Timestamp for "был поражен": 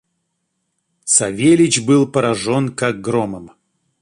1.85-2.69